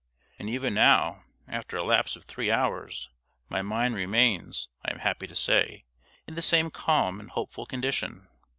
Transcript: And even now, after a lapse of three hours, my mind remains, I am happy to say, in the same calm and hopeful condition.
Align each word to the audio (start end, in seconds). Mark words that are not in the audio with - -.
And 0.39 0.49
even 0.49 0.73
now, 0.73 1.25
after 1.47 1.77
a 1.77 1.83
lapse 1.83 2.15
of 2.15 2.25
three 2.25 2.49
hours, 2.49 3.11
my 3.49 3.61
mind 3.61 3.93
remains, 3.93 4.67
I 4.83 4.89
am 4.91 4.97
happy 4.97 5.27
to 5.27 5.35
say, 5.35 5.85
in 6.25 6.33
the 6.33 6.41
same 6.41 6.71
calm 6.71 7.19
and 7.19 7.29
hopeful 7.29 7.67
condition. 7.67 8.27